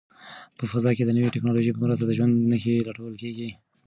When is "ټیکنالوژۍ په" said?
1.35-1.81